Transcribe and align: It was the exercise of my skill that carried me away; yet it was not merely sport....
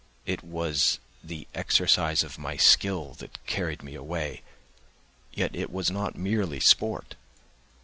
It 0.25 0.43
was 0.43 0.97
the 1.23 1.47
exercise 1.53 2.23
of 2.23 2.39
my 2.39 2.57
skill 2.57 3.13
that 3.19 3.37
carried 3.45 3.83
me 3.83 3.93
away; 3.93 4.41
yet 5.31 5.55
it 5.55 5.71
was 5.71 5.91
not 5.91 6.15
merely 6.17 6.59
sport.... 6.59 7.13